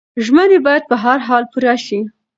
[0.25, 1.99] ژمنې باید په هر حال پوره شي.